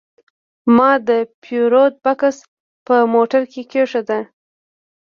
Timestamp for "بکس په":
2.03-2.95